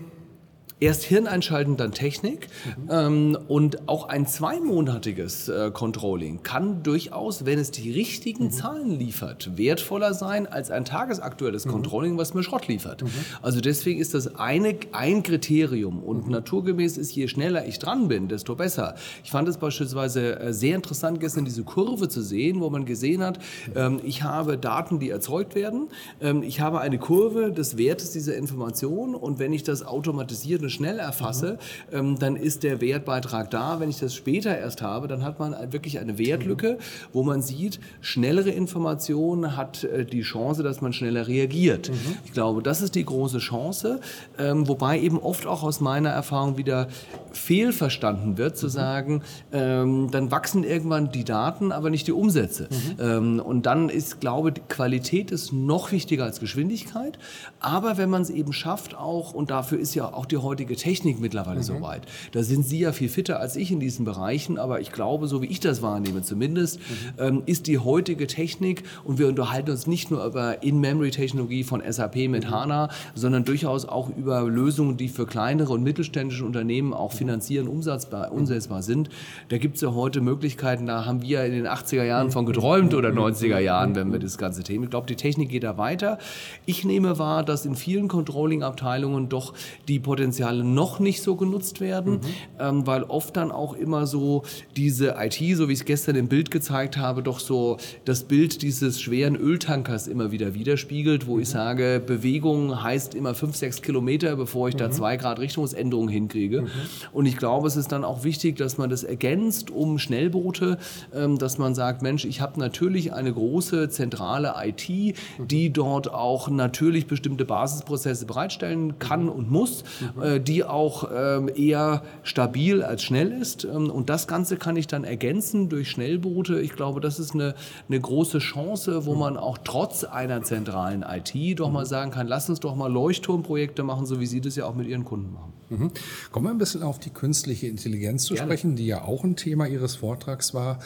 Erst 0.83 1.03
Hirn 1.03 1.27
einschalten, 1.27 1.77
dann 1.77 1.93
Technik. 1.93 2.49
Ähm, 2.89 3.37
und 3.47 3.87
auch 3.87 4.09
ein 4.09 4.27
zweimonatiges 4.27 5.47
äh, 5.47 5.71
Controlling 5.71 6.43
kann 6.43 6.83
durchaus, 6.83 7.45
wenn 7.45 7.57
es 7.57 7.71
die 7.71 7.89
richtigen 7.89 8.51
Zahlen 8.51 8.91
liefert, 8.91 9.57
wertvoller 9.57 10.13
sein 10.13 10.45
als 10.45 10.71
ein 10.71 10.83
tagesaktuelles 10.83 11.69
Controlling, 11.69 12.17
was 12.17 12.33
mir 12.33 12.43
Schrott 12.43 12.67
liefert. 12.67 13.01
Also 13.41 13.61
deswegen 13.61 14.01
ist 14.01 14.13
das 14.13 14.35
eine, 14.35 14.75
ein 14.91 15.23
Kriterium. 15.23 16.03
Und 16.03 16.29
naturgemäß 16.29 16.97
ist, 16.97 17.15
je 17.15 17.29
schneller 17.29 17.65
ich 17.65 17.79
dran 17.79 18.09
bin, 18.09 18.27
desto 18.27 18.57
besser. 18.57 18.95
Ich 19.23 19.31
fand 19.31 19.47
es 19.47 19.55
beispielsweise 19.55 20.37
äh, 20.37 20.51
sehr 20.51 20.75
interessant, 20.75 21.21
gestern 21.21 21.45
diese 21.45 21.63
Kurve 21.63 22.09
zu 22.09 22.21
sehen, 22.21 22.59
wo 22.59 22.69
man 22.69 22.83
gesehen 22.83 23.23
hat, 23.23 23.39
ähm, 23.73 24.01
ich 24.03 24.23
habe 24.23 24.57
Daten, 24.57 24.99
die 24.99 25.11
erzeugt 25.11 25.55
werden. 25.55 25.87
Ähm, 26.19 26.43
ich 26.43 26.59
habe 26.59 26.81
eine 26.81 26.97
Kurve 26.97 27.53
des 27.53 27.77
Wertes 27.77 28.11
dieser 28.11 28.35
Information. 28.35 29.15
Und 29.15 29.39
wenn 29.39 29.53
ich 29.53 29.63
das 29.63 29.85
automatisiert 29.85 30.61
und 30.61 30.72
schnell 30.73 30.99
erfasse, 30.99 31.57
ähm, 31.91 32.17
dann 32.19 32.35
ist 32.35 32.63
der 32.63 32.81
Wertbeitrag 32.81 33.49
da. 33.51 33.79
Wenn 33.79 33.89
ich 33.89 33.99
das 33.99 34.15
später 34.15 34.57
erst 34.57 34.81
habe, 34.81 35.07
dann 35.07 35.23
hat 35.23 35.39
man 35.39 35.55
wirklich 35.71 35.99
eine 35.99 36.17
Wertlücke, 36.17 36.77
wo 37.11 37.23
man 37.23 37.41
sieht, 37.41 37.79
schnellere 38.01 38.49
Information 38.49 39.55
hat 39.55 39.83
äh, 39.83 40.05
die 40.05 40.21
Chance, 40.21 40.63
dass 40.63 40.81
man 40.81 40.93
schneller 40.93 41.27
reagiert. 41.27 41.91
Ich 42.25 42.33
glaube, 42.33 42.61
das 42.61 42.81
ist 42.81 42.95
die 42.95 43.05
große 43.05 43.39
Chance, 43.39 43.99
ähm, 44.37 44.67
wobei 44.67 44.99
eben 44.99 45.19
oft 45.19 45.45
auch 45.47 45.63
aus 45.63 45.79
meiner 45.79 46.09
Erfahrung 46.09 46.57
wieder 46.57 46.87
fehlverstanden 47.31 48.37
wird, 48.37 48.57
zu 48.57 48.67
sagen, 48.67 49.21
ähm, 49.51 50.09
dann 50.11 50.31
wachsen 50.31 50.63
irgendwann 50.63 51.11
die 51.11 51.23
Daten, 51.23 51.71
aber 51.71 51.89
nicht 51.89 52.07
die 52.07 52.11
Umsätze. 52.11 52.67
Ähm, 52.99 53.39
und 53.39 53.65
dann 53.65 53.89
ist, 53.89 54.19
glaube 54.19 54.53
ich, 54.55 54.67
Qualität 54.67 55.31
ist 55.31 55.51
noch 55.51 55.91
wichtiger 55.91 56.25
als 56.25 56.39
Geschwindigkeit. 56.39 57.17
Aber 57.59 57.97
wenn 57.97 58.09
man 58.09 58.21
es 58.21 58.29
eben 58.29 58.53
schafft, 58.53 58.95
auch, 58.95 59.33
und 59.33 59.49
dafür 59.51 59.79
ist 59.79 59.95
ja 59.95 60.05
auch 60.05 60.25
die 60.25 60.37
heutige 60.37 60.52
heutige 60.53 60.75
Technik 60.75 61.19
mittlerweile 61.19 61.61
mhm. 61.61 61.63
so 61.63 61.81
weit? 61.81 62.03
Da 62.31 62.43
sind 62.43 62.63
Sie 62.63 62.77
ja 62.77 62.91
viel 62.91 63.09
fitter 63.09 63.39
als 63.39 63.55
ich 63.55 63.71
in 63.71 63.79
diesen 63.79 64.05
Bereichen, 64.05 64.59
aber 64.59 64.81
ich 64.81 64.91
glaube, 64.91 65.25
so 65.25 65.41
wie 65.41 65.47
ich 65.47 65.59
das 65.59 65.81
wahrnehme 65.81 66.21
zumindest, 66.21 66.79
mhm. 66.79 66.83
ähm, 67.17 67.43
ist 67.47 67.65
die 67.65 67.79
heutige 67.79 68.27
Technik, 68.27 68.83
und 69.03 69.17
wir 69.17 69.27
unterhalten 69.27 69.71
uns 69.71 69.87
nicht 69.87 70.11
nur 70.11 70.23
über 70.23 70.61
In-Memory-Technologie 70.61 71.63
von 71.63 71.81
SAP 71.89 72.27
mit 72.29 72.45
mhm. 72.45 72.51
HANA, 72.51 72.89
sondern 73.15 73.45
durchaus 73.45 73.85
auch 73.85 74.15
über 74.15 74.43
Lösungen, 74.43 74.95
die 74.95 75.09
für 75.09 75.25
kleinere 75.25 75.73
und 75.73 75.81
mittelständische 75.81 76.45
Unternehmen 76.45 76.93
auch 76.93 77.13
finanzieren, 77.13 77.67
umsetzbar, 77.67 78.31
umsetzbar 78.31 78.83
sind. 78.83 79.09
Da 79.49 79.57
gibt 79.57 79.77
es 79.77 79.81
ja 79.81 79.95
heute 79.95 80.21
Möglichkeiten, 80.21 80.85
da 80.85 81.05
haben 81.05 81.23
wir 81.23 81.43
in 81.45 81.53
den 81.53 81.67
80er 81.67 82.03
Jahren 82.03 82.29
von 82.29 82.45
geträumt 82.45 82.93
oder 82.93 83.09
90er 83.09 83.57
Jahren, 83.57 83.95
wenn 83.95 84.11
wir 84.11 84.19
das 84.19 84.37
ganze 84.37 84.61
Thema. 84.61 84.83
Ich 84.83 84.91
glaube, 84.91 85.07
die 85.07 85.15
Technik 85.15 85.49
geht 85.49 85.63
da 85.63 85.79
weiter. 85.79 86.19
Ich 86.67 86.85
nehme 86.85 87.17
wahr, 87.17 87.43
dass 87.43 87.65
in 87.65 87.75
vielen 87.75 88.07
Controlling-Abteilungen 88.07 89.29
doch 89.29 89.55
die 89.87 89.99
Potenziale 90.43 90.63
noch 90.63 90.99
nicht 90.99 91.21
so 91.21 91.35
genutzt 91.35 91.79
werden, 91.79 92.13
mhm. 92.13 92.19
ähm, 92.59 92.87
weil 92.87 93.03
oft 93.03 93.35
dann 93.37 93.51
auch 93.51 93.73
immer 93.73 94.07
so 94.07 94.43
diese 94.75 95.15
IT, 95.17 95.35
so 95.55 95.69
wie 95.69 95.73
ich 95.73 95.79
es 95.79 95.85
gestern 95.85 96.15
im 96.15 96.27
Bild 96.27 96.51
gezeigt 96.51 96.97
habe, 96.97 97.23
doch 97.23 97.39
so 97.39 97.77
das 98.05 98.23
Bild 98.23 98.61
dieses 98.61 99.01
schweren 99.01 99.35
Öltankers 99.35 100.07
immer 100.07 100.31
wieder 100.31 100.53
widerspiegelt, 100.53 101.27
wo 101.27 101.35
mhm. 101.35 101.41
ich 101.41 101.49
sage, 101.49 102.01
Bewegung 102.05 102.83
heißt 102.83 103.15
immer 103.15 103.33
fünf, 103.35 103.55
sechs 103.55 103.81
Kilometer, 103.81 104.35
bevor 104.35 104.67
ich 104.67 104.75
mhm. 104.75 104.79
da 104.79 104.91
zwei 104.91 105.17
Grad 105.17 105.39
Richtungsänderungen 105.39 106.09
hinkriege. 106.09 106.63
Mhm. 106.63 106.67
Und 107.13 107.25
ich 107.25 107.37
glaube, 107.37 107.67
es 107.67 107.75
ist 107.75 107.91
dann 107.91 108.03
auch 108.03 108.23
wichtig, 108.23 108.57
dass 108.57 108.77
man 108.77 108.89
das 108.89 109.03
ergänzt 109.03 109.71
um 109.71 109.99
Schnellboote, 109.99 110.77
ähm, 111.13 111.37
dass 111.37 111.57
man 111.57 111.75
sagt, 111.75 112.01
Mensch, 112.01 112.25
ich 112.25 112.41
habe 112.41 112.59
natürlich 112.59 113.13
eine 113.13 113.31
große 113.31 113.89
zentrale 113.89 114.55
IT, 114.63 114.89
mhm. 114.89 115.47
die 115.47 115.71
dort 115.71 116.13
auch 116.13 116.49
natürlich 116.49 117.07
bestimmte 117.07 117.45
Basisprozesse 117.45 118.25
bereitstellen 118.25 118.99
kann 118.99 119.29
und 119.29 119.49
muss, 119.49 119.83
mhm. 120.15 120.32
Äh, 120.33 120.39
die 120.39 120.63
auch 120.63 121.09
ähm, 121.13 121.49
eher 121.55 122.03
stabil 122.23 122.83
als 122.83 123.03
schnell 123.03 123.31
ist. 123.31 123.63
Ähm, 123.65 123.89
und 123.89 124.09
das 124.09 124.27
Ganze 124.27 124.57
kann 124.57 124.75
ich 124.75 124.87
dann 124.87 125.03
ergänzen 125.03 125.69
durch 125.69 125.89
Schnellboote. 125.89 126.59
Ich 126.59 126.73
glaube, 126.73 127.01
das 127.01 127.19
ist 127.19 127.33
eine, 127.33 127.55
eine 127.89 127.99
große 127.99 128.39
Chance, 128.39 129.05
wo 129.05 129.15
man 129.15 129.37
auch 129.37 129.57
trotz 129.63 130.03
einer 130.03 130.43
zentralen 130.43 131.03
IT 131.03 131.59
doch 131.59 131.71
mal 131.71 131.85
sagen 131.85 132.11
kann, 132.11 132.27
lass 132.27 132.49
uns 132.49 132.59
doch 132.59 132.75
mal 132.75 132.91
Leuchtturmprojekte 132.91 133.83
machen, 133.83 134.05
so 134.05 134.19
wie 134.19 134.25
Sie 134.25 134.41
das 134.41 134.55
ja 134.55 134.65
auch 134.65 134.75
mit 134.75 134.87
Ihren 134.87 135.05
Kunden 135.05 135.33
machen. 135.33 135.53
Mhm. 135.79 135.91
Kommen 136.31 136.45
wir 136.45 136.51
ein 136.51 136.57
bisschen 136.57 136.83
auf 136.83 136.99
die 136.99 137.09
künstliche 137.09 137.67
Intelligenz 137.67 138.23
zu 138.23 138.33
Gerne. 138.33 138.49
sprechen, 138.49 138.75
die 138.75 138.87
ja 138.87 139.03
auch 139.03 139.23
ein 139.23 139.35
Thema 139.35 139.67
Ihres 139.67 139.95
Vortrags 139.95 140.53
war. 140.53 140.79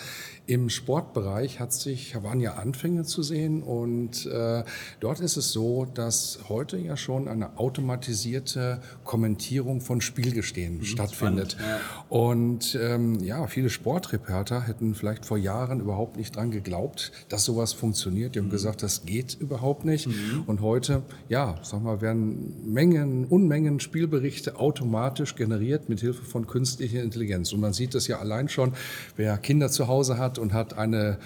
Im 0.47 0.69
Sportbereich 0.69 1.59
hat 1.59 1.73
sich, 1.73 2.15
waren 2.23 2.39
ja 2.39 2.53
Anfänge 2.53 3.03
zu 3.03 3.21
sehen 3.21 3.61
und 3.61 4.25
äh, 4.27 4.63
dort 5.01 5.19
ist 5.19 5.35
es 5.35 5.51
so, 5.51 5.85
dass 5.85 6.39
heute 6.47 6.77
ja 6.77 6.95
schon 6.95 7.27
eine 7.27 7.57
automatisierte 7.57 8.79
Kommentierung 9.03 9.81
von 9.81 9.99
Spielgestehen 9.99 10.77
mhm, 10.77 10.83
stattfindet. 10.83 11.57
ja. 11.59 11.79
Und 12.07 12.79
ähm, 12.81 13.19
ja, 13.19 13.45
viele 13.47 13.69
Sportreporter 13.69 14.65
hätten 14.65 14.95
vielleicht 14.95 15.25
vor 15.25 15.37
Jahren 15.37 15.81
überhaupt 15.81 16.15
nicht 16.15 16.33
dran 16.33 16.49
geglaubt, 16.49 17.11
dass 17.27 17.43
sowas 17.43 17.73
funktioniert. 17.73 18.35
Die 18.35 18.39
haben 18.39 18.45
mhm. 18.47 18.51
gesagt, 18.51 18.83
das 18.83 19.05
geht 19.05 19.35
überhaupt 19.37 19.83
nicht. 19.83 20.07
Mhm. 20.07 20.43
Und 20.47 20.61
heute, 20.61 21.03
ja, 21.27 21.59
sag 21.61 21.83
mal, 21.83 21.99
werden 21.99 22.71
Mengen, 22.71 23.25
Unmengen 23.25 23.81
Spielberichte 23.81 24.55
automatisch 24.55 24.76
generiert 25.35 25.89
mit 25.89 25.99
Hilfe 25.99 26.23
von 26.23 26.47
künstlicher 26.47 27.01
Intelligenz. 27.01 27.53
Und 27.53 27.59
man 27.59 27.73
sieht 27.73 27.95
das 27.95 28.07
ja 28.07 28.19
allein 28.19 28.49
schon, 28.49 28.73
wer 29.15 29.37
Kinder 29.37 29.69
zu 29.69 29.87
Hause 29.87 30.17
hat 30.17 30.37
und 30.37 30.53
hat 30.53 30.77
eine 30.77 31.17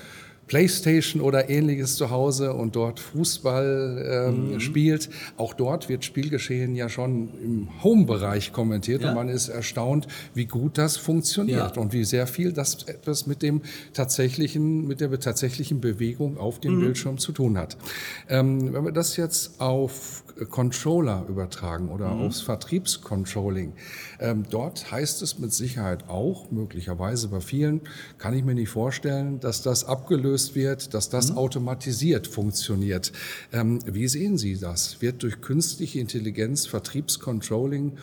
Playstation 0.51 1.21
oder 1.21 1.49
ähnliches 1.49 1.95
zu 1.95 2.09
Hause 2.09 2.53
und 2.53 2.75
dort 2.75 2.99
Fußball 2.99 4.25
ähm, 4.27 4.51
mhm. 4.51 4.59
spielt. 4.59 5.09
Auch 5.37 5.53
dort 5.53 5.87
wird 5.87 6.03
Spielgeschehen 6.03 6.75
ja 6.75 6.89
schon 6.89 7.29
im 7.41 7.69
Home-Bereich 7.81 8.51
kommentiert 8.51 9.01
ja. 9.01 9.09
und 9.09 9.15
man 9.15 9.29
ist 9.29 9.47
erstaunt, 9.47 10.09
wie 10.33 10.47
gut 10.47 10.77
das 10.77 10.97
funktioniert 10.97 11.77
ja. 11.77 11.81
und 11.81 11.93
wie 11.93 12.03
sehr 12.03 12.27
viel 12.27 12.51
das 12.51 12.83
etwas 12.83 13.27
mit 13.27 13.43
dem 13.43 13.61
tatsächlichen, 13.93 14.85
mit 14.87 14.99
der 14.99 15.17
tatsächlichen 15.17 15.79
Bewegung 15.79 16.37
auf 16.37 16.59
dem 16.59 16.75
mhm. 16.75 16.79
Bildschirm 16.81 17.17
zu 17.17 17.31
tun 17.31 17.57
hat. 17.57 17.77
Ähm, 18.27 18.73
wenn 18.73 18.83
wir 18.83 18.91
das 18.91 19.15
jetzt 19.15 19.61
auf 19.61 20.25
Controller 20.49 21.25
übertragen 21.27 21.89
oder 21.89 22.13
mhm. 22.13 22.23
aufs 22.23 22.41
Vertriebscontrolling. 22.41 23.73
Ähm, 24.19 24.43
dort 24.49 24.91
heißt 24.91 25.21
es 25.21 25.39
mit 25.39 25.53
Sicherheit 25.53 26.09
auch, 26.09 26.49
möglicherweise 26.51 27.27
bei 27.27 27.41
vielen, 27.41 27.81
kann 28.17 28.33
ich 28.33 28.43
mir 28.43 28.55
nicht 28.55 28.69
vorstellen, 28.69 29.39
dass 29.39 29.61
das 29.61 29.85
abgelöst 29.85 30.40
wird, 30.55 30.93
dass 30.93 31.09
das 31.09 31.31
mhm. 31.31 31.37
automatisiert 31.37 32.27
funktioniert. 32.27 33.11
Ähm, 33.53 33.79
wie 33.85 34.07
sehen 34.07 34.37
Sie 34.37 34.57
das? 34.57 35.01
Wird 35.01 35.23
durch 35.23 35.41
künstliche 35.41 35.99
Intelligenz 35.99 36.65
Vertriebscontrolling 36.65 37.97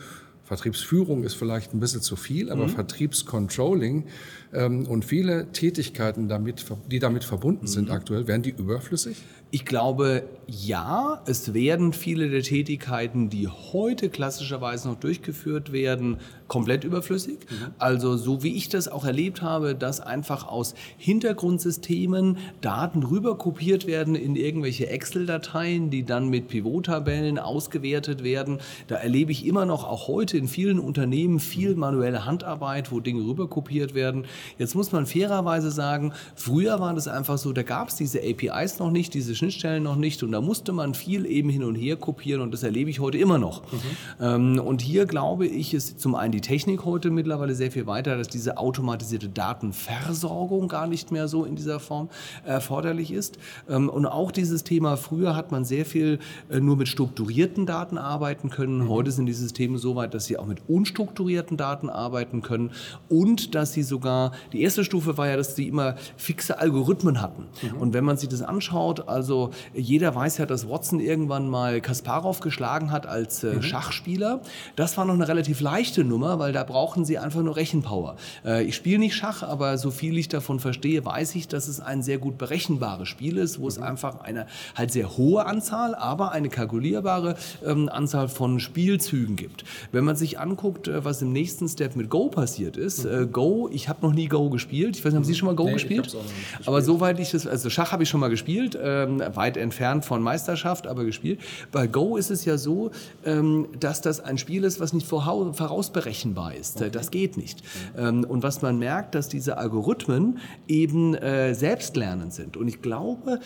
Vertriebsführung 0.49 1.23
ist 1.23 1.35
vielleicht 1.35 1.75
ein 1.75 1.79
bisschen 1.79 2.01
zu 2.01 2.15
viel, 2.15 2.49
aber 2.49 2.63
mhm. 2.63 2.69
Vertriebscontrolling 2.69 4.05
ähm, 4.51 4.87
und 4.87 5.05
viele 5.05 5.51
Tätigkeiten, 5.51 6.27
damit, 6.27 6.65
die 6.89 6.97
damit 6.97 7.23
verbunden 7.23 7.65
mhm. 7.65 7.67
sind 7.67 7.91
aktuell, 7.91 8.25
werden 8.25 8.41
die 8.41 8.49
überflüssig? 8.49 9.17
Ich 9.51 9.65
glaube, 9.65 10.23
ja, 10.47 11.23
es 11.25 11.53
werden 11.55 11.93
viele 11.93 12.29
der 12.29 12.43
Tätigkeiten, 12.43 13.29
die 13.29 13.47
heute 13.47 14.09
klassischerweise 14.09 14.89
noch 14.89 14.99
durchgeführt 14.99 15.71
werden, 15.71 16.17
komplett 16.47 16.83
überflüssig. 16.83 17.39
Mhm. 17.49 17.73
Also 17.77 18.17
so 18.17 18.43
wie 18.43 18.55
ich 18.55 18.69
das 18.69 18.87
auch 18.87 19.05
erlebt 19.05 19.41
habe, 19.41 19.73
dass 19.73 20.01
einfach 20.01 20.47
aus 20.47 20.75
Hintergrundsystemen 20.97 22.37
Daten 22.61 23.03
rüberkopiert 23.03 23.87
werden 23.87 24.15
in 24.15 24.35
irgendwelche 24.35 24.87
Excel-Dateien, 24.87 25.89
die 25.89 26.03
dann 26.03 26.29
mit 26.29 26.47
Pivot-Tabellen 26.47 27.39
ausgewertet 27.39 28.23
werden. 28.23 28.59
Da 28.87 28.95
erlebe 28.95 29.31
ich 29.31 29.45
immer 29.47 29.65
noch 29.65 29.83
auch 29.83 30.07
heute 30.07 30.37
in 30.39 30.47
vielen 30.47 30.79
Unternehmen 30.79 31.39
viel 31.39 31.75
manuelle 31.75 32.25
Handarbeit, 32.25 32.91
wo 32.91 32.99
Dinge 32.99 33.23
rüberkopiert 33.27 33.93
werden. 33.93 34.25
Jetzt 34.57 34.73
muss 34.73 34.91
man 34.91 35.05
fairerweise 35.05 35.69
sagen, 35.69 36.13
früher 36.35 36.79
war 36.79 36.93
das 36.93 37.07
einfach 37.07 37.37
so, 37.37 37.53
da 37.53 37.63
gab 37.63 37.89
es 37.89 37.95
diese 37.95 38.19
APIs 38.19 38.79
noch 38.79 38.89
nicht, 38.89 39.13
diese 39.13 39.35
Schnittstellen 39.35 39.83
noch 39.83 39.97
nicht 39.97 40.23
und 40.23 40.31
da 40.31 40.41
musste 40.41 40.71
man 40.71 40.93
viel 40.93 41.25
eben 41.25 41.49
hin 41.49 41.63
und 41.63 41.75
her 41.75 41.97
kopieren 41.97 42.41
und 42.41 42.53
das 42.53 42.63
erlebe 42.63 42.89
ich 42.89 42.99
heute 42.99 43.17
immer 43.17 43.37
noch. 43.37 43.61
Mhm. 43.61 43.77
Ähm, 44.21 44.59
und 44.59 44.81
hier 44.81 45.05
glaube 45.05 45.45
ich, 45.45 45.73
ist 45.73 45.99
zum 45.99 46.15
einen 46.15 46.31
die 46.31 46.41
Technik 46.41 46.85
heute 46.85 47.11
mittlerweile 47.11 47.53
sehr 47.53 47.71
viel 47.71 47.85
weiter, 47.85 48.17
dass 48.17 48.29
diese 48.29 48.57
automatisierte 48.57 49.27
Datenversorgung 49.27 50.67
gar 50.69 50.87
nicht 50.87 51.11
mehr 51.11 51.27
so 51.27 51.43
in 51.43 51.55
dieser 51.55 51.79
Form 51.79 52.09
erforderlich 52.45 53.11
ist. 53.11 53.37
Ähm, 53.69 53.89
und 53.89 54.05
auch 54.05 54.31
dieses 54.31 54.63
Thema, 54.63 54.95
früher 54.95 55.35
hat 55.35 55.51
man 55.51 55.65
sehr 55.65 55.85
viel 55.85 56.19
äh, 56.49 56.59
nur 56.59 56.77
mit 56.77 56.87
strukturierten 56.87 57.65
Daten 57.65 57.97
arbeiten 57.97 58.49
können. 58.49 58.85
Mhm. 58.85 58.89
Heute 58.89 59.11
sind 59.11 59.25
die 59.25 59.33
Systeme 59.33 59.77
so 59.77 59.95
weit, 59.95 60.13
dass 60.13 60.28
sie 60.29 60.37
auch 60.37 60.45
mit 60.45 60.61
unstrukturierten 60.69 61.57
Daten 61.57 61.89
arbeiten 61.89 62.41
können 62.41 62.71
und 63.09 63.53
dass 63.55 63.73
sie 63.73 63.83
sogar, 63.83 64.31
die 64.53 64.61
erste 64.61 64.85
Stufe 64.85 65.17
war 65.17 65.27
ja, 65.27 65.35
dass 65.35 65.55
sie 65.55 65.67
immer 65.67 65.95
fixe 66.15 66.57
Algorithmen 66.59 67.21
hatten. 67.21 67.47
Mhm. 67.61 67.81
Und 67.81 67.93
wenn 67.93 68.05
man 68.05 68.15
sich 68.15 68.29
das 68.29 68.41
anschaut, 68.41 69.09
also 69.09 69.49
jeder 69.73 70.15
weiß 70.15 70.37
ja, 70.37 70.45
dass 70.45 70.69
Watson 70.69 71.01
irgendwann 71.01 71.49
mal 71.49 71.81
Kasparov 71.81 72.39
geschlagen 72.39 72.91
hat 72.91 73.05
als 73.05 73.43
äh, 73.43 73.55
mhm. 73.55 73.61
Schachspieler. 73.61 74.41
Das 74.75 74.97
war 74.97 75.05
noch 75.05 75.15
eine 75.15 75.27
relativ 75.27 75.59
leichte 75.59 76.03
Nummer, 76.03 76.39
weil 76.39 76.53
da 76.53 76.63
brauchen 76.63 77.03
sie 77.03 77.17
einfach 77.17 77.41
nur 77.41 77.55
Rechenpower. 77.55 78.15
Äh, 78.45 78.63
ich 78.63 78.75
spiele 78.75 78.99
nicht 78.99 79.15
Schach, 79.15 79.43
aber 79.43 79.77
so 79.77 79.91
viel 79.91 80.17
ich 80.17 80.29
davon 80.29 80.59
verstehe, 80.59 81.03
weiß 81.03 81.35
ich, 81.35 81.47
dass 81.47 81.67
es 81.67 81.79
ein 81.79 82.03
sehr 82.03 82.19
gut 82.19 82.37
berechenbares 82.37 83.07
Spiel 83.09 83.37
ist, 83.37 83.59
wo 83.59 83.63
mhm. 83.63 83.69
es 83.69 83.77
einfach 83.79 84.21
eine 84.21 84.45
halt 84.75 84.91
sehr 84.91 85.17
hohe 85.17 85.45
Anzahl, 85.45 85.95
aber 85.95 86.31
eine 86.31 86.49
kalkulierbare 86.49 87.35
ähm, 87.65 87.89
Anzahl 87.89 88.27
von 88.27 88.59
Spielzügen 88.59 89.35
gibt. 89.35 89.63
Wenn 89.91 90.03
man 90.03 90.15
sich 90.19 90.39
anguckt, 90.39 90.87
äh, 90.87 91.03
was 91.03 91.21
im 91.21 91.31
nächsten 91.31 91.67
Step 91.67 91.95
mit 91.95 92.09
Go 92.09 92.29
passiert 92.29 92.77
ist, 92.77 93.05
mhm. 93.05 93.23
Äh, 93.23 93.25
Go, 93.27 93.69
ich 93.71 93.89
habe 93.89 94.05
noch 94.05 94.13
nie 94.13 94.27
Go 94.27 94.49
gespielt. 94.49 94.95
Ich 94.95 95.03
weiß 95.03 95.13
nicht, 95.13 95.17
haben 95.17 95.23
Sie 95.23 95.35
schon 95.35 95.47
mal 95.47 95.55
Go 95.55 95.65
nee, 95.65 95.73
gespielt? 95.73 96.03
gespielt? 96.03 96.23
Aber 96.65 96.81
soweit 96.81 97.19
ich 97.19 97.31
das, 97.31 97.47
also 97.47 97.69
Schach 97.69 97.91
habe 97.91 98.03
ich 98.03 98.09
schon 98.09 98.19
mal 98.19 98.29
gespielt. 98.29 98.77
Ähm, 98.81 99.21
weit 99.33 99.57
entfernt 99.57 100.05
von 100.05 100.21
Meisterschaft, 100.21 100.87
aber 100.87 101.05
gespielt. 101.05 101.39
Bei 101.71 101.87
Go 101.87 102.17
ist 102.17 102.29
es 102.29 102.45
ja 102.45 102.57
so, 102.57 102.91
ähm, 103.25 103.67
dass 103.79 104.01
das 104.01 104.19
ein 104.19 104.37
Spiel 104.37 104.63
ist, 104.63 104.79
was 104.79 104.93
nicht 104.93 105.07
vorausberechenbar 105.07 106.55
ist. 106.55 106.77
Okay. 106.77 106.89
Das 106.91 107.11
geht 107.11 107.37
nicht. 107.37 107.63
Ähm, 107.97 108.23
und 108.23 108.43
was 108.43 108.61
man 108.61 108.77
merkt, 108.77 109.15
dass 109.15 109.29
diese 109.29 109.57
Algorithmen 109.57 110.39
eben 110.67 111.15
äh, 111.15 111.53
selbstlernend 111.53 112.33
sind. 112.33 112.57
Und 112.57 112.67
ich 112.67 112.81
glaube, 112.81 113.39